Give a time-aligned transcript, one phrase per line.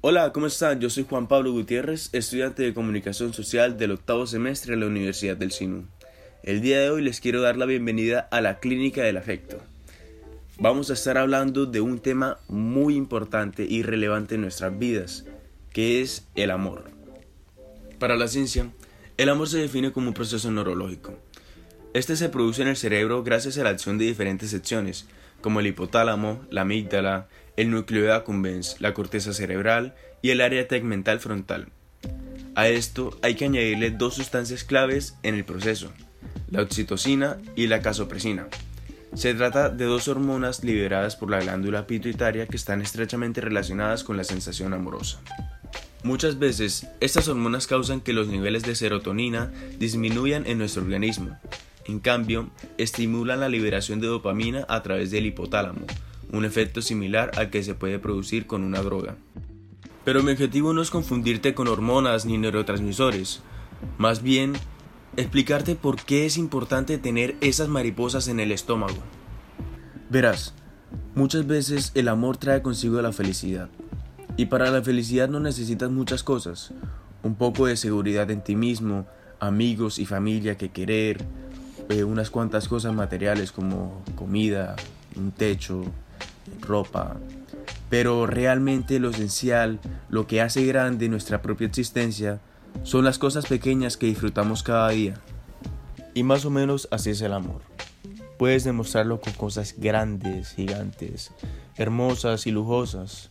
[0.00, 0.78] Hola, ¿cómo están?
[0.78, 5.36] Yo soy Juan Pablo Gutiérrez, estudiante de Comunicación Social del octavo semestre de la Universidad
[5.36, 5.86] del SINU.
[6.44, 9.58] El día de hoy les quiero dar la bienvenida a la Clínica del Afecto.
[10.60, 15.24] Vamos a estar hablando de un tema muy importante y relevante en nuestras vidas,
[15.72, 16.92] que es el amor.
[17.98, 18.70] Para la ciencia,
[19.16, 21.18] el amor se define como un proceso neurológico.
[21.92, 25.08] Este se produce en el cerebro gracias a la acción de diferentes secciones,
[25.40, 31.20] como el hipotálamo, la amígdala, el núcleo accumbens, la corteza cerebral y el área tegmental
[31.20, 31.68] frontal.
[32.54, 35.92] A esto hay que añadirle dos sustancias claves en el proceso,
[36.50, 38.48] la oxitocina y la casopresina.
[39.14, 44.16] Se trata de dos hormonas liberadas por la glándula pituitaria que están estrechamente relacionadas con
[44.16, 45.20] la sensación amorosa.
[46.04, 51.36] Muchas veces, estas hormonas causan que los niveles de serotonina disminuyan en nuestro organismo.
[51.88, 55.86] En cambio, estimulan la liberación de dopamina a través del hipotálamo,
[56.30, 59.16] un efecto similar al que se puede producir con una droga.
[60.04, 63.40] Pero mi objetivo no es confundirte con hormonas ni neurotransmisores,
[63.96, 64.52] más bien
[65.16, 68.98] explicarte por qué es importante tener esas mariposas en el estómago.
[70.10, 70.52] Verás,
[71.14, 73.70] muchas veces el amor trae consigo la felicidad.
[74.36, 76.74] Y para la felicidad no necesitas muchas cosas.
[77.22, 79.06] Un poco de seguridad en ti mismo,
[79.40, 81.24] amigos y familia que querer,
[81.88, 84.76] eh, unas cuantas cosas materiales como comida,
[85.16, 85.84] un techo,
[86.60, 87.16] ropa.
[87.88, 92.40] Pero realmente lo esencial, lo que hace grande nuestra propia existencia,
[92.82, 95.14] son las cosas pequeñas que disfrutamos cada día.
[96.14, 97.62] Y más o menos así es el amor.
[98.38, 101.32] Puedes demostrarlo con cosas grandes, gigantes,
[101.76, 103.30] hermosas y lujosas,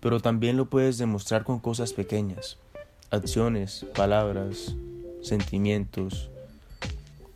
[0.00, 2.56] pero también lo puedes demostrar con cosas pequeñas,
[3.10, 4.76] acciones, palabras,
[5.22, 6.30] sentimientos,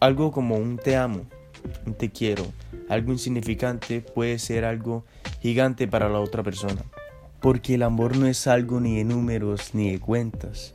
[0.04, 1.22] algo como un te amo,
[1.86, 2.44] un te quiero,
[2.90, 5.06] algo insignificante puede ser algo
[5.40, 6.82] gigante para la otra persona.
[7.40, 10.74] Porque el amor no es algo ni de números ni de cuentas.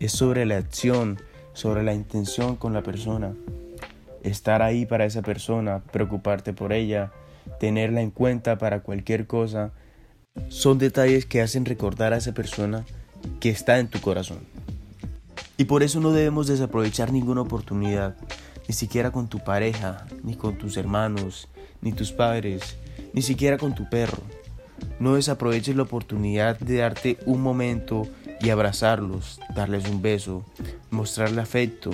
[0.00, 1.20] Es sobre la acción,
[1.52, 3.34] sobre la intención con la persona.
[4.24, 7.12] Estar ahí para esa persona, preocuparte por ella,
[7.60, 9.70] tenerla en cuenta para cualquier cosa,
[10.48, 12.84] son detalles que hacen recordar a esa persona
[13.38, 14.40] que está en tu corazón.
[15.60, 18.16] Y por eso no debemos desaprovechar ninguna oportunidad
[18.66, 21.48] ni siquiera con tu pareja, ni con tus hermanos,
[21.82, 22.78] ni tus padres,
[23.12, 24.22] ni siquiera con tu perro.
[25.00, 28.08] No desaproveches la oportunidad de darte un momento
[28.40, 30.46] y abrazarlos, darles un beso,
[30.88, 31.90] mostrarle afecto,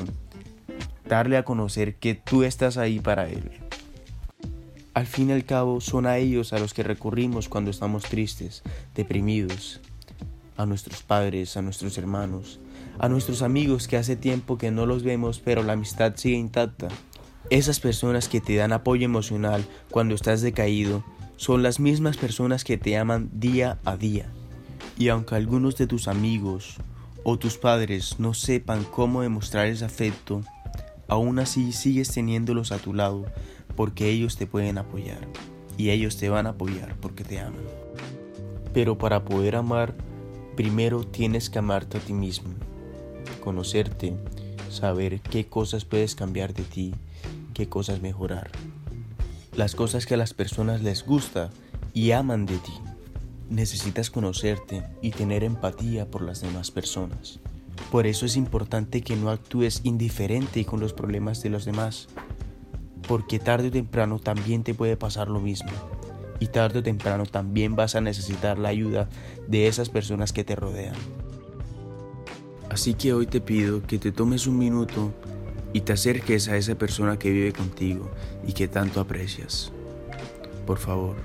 [1.09, 3.51] darle a conocer que tú estás ahí para él.
[4.95, 8.63] Al fin y al cabo son a ellos a los que recurrimos cuando estamos tristes,
[8.95, 9.81] deprimidos,
[10.57, 12.61] a nuestros padres, a nuestros hermanos,
[12.99, 16.89] a nuestros amigos que hace tiempo que no los vemos pero la amistad sigue intacta.
[17.51, 21.05] Esas personas que te dan apoyo emocional cuando estás decaído
[21.37, 24.27] son las mismas personas que te aman día a día.
[24.99, 26.77] Y aunque algunos de tus amigos
[27.23, 30.43] o tus padres no sepan cómo demostrar ese afecto,
[31.09, 33.27] aún así sigues teniéndolos a tu lado
[33.77, 35.21] porque ellos te pueden apoyar
[35.77, 37.63] y ellos te van a apoyar porque te aman.
[38.73, 39.95] Pero para poder amar,
[40.57, 42.55] primero tienes que amarte a ti mismo
[43.47, 44.17] conocerte,
[44.71, 46.95] saber qué cosas puedes cambiar de ti,
[47.55, 48.51] qué cosas mejorar.
[49.57, 51.51] Las cosas que a las personas les gusta
[51.95, 52.73] y aman de ti.
[53.49, 57.39] Necesitas conocerte y tener empatía por las demás personas.
[57.93, 62.09] Por eso es importante que no actúes indiferente con los problemas de los demás,
[63.07, 65.71] porque tarde o temprano también te puede pasar lo mismo.
[66.39, 69.09] Y tarde o temprano también vas a necesitar la ayuda
[69.47, 70.97] de esas personas que te rodean.
[72.71, 75.15] Así que hoy te pido que te tomes un minuto
[75.73, 78.11] y te acerques a esa persona que vive contigo
[78.47, 79.73] y que tanto aprecias.
[80.67, 81.17] Por favor,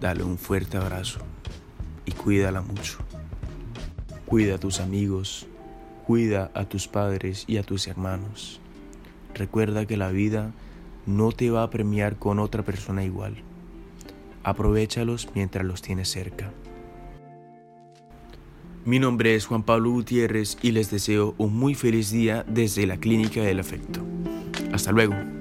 [0.00, 1.20] dale un fuerte abrazo
[2.06, 2.98] y cuídala mucho.
[4.26, 5.46] Cuida a tus amigos,
[6.06, 8.60] cuida a tus padres y a tus hermanos.
[9.34, 10.52] Recuerda que la vida
[11.06, 13.42] no te va a premiar con otra persona igual.
[14.44, 16.52] Aprovechalos mientras los tienes cerca.
[18.84, 22.98] Mi nombre es Juan Pablo Gutiérrez y les deseo un muy feliz día desde la
[22.98, 24.04] Clínica del Afecto.
[24.72, 25.33] Hasta luego.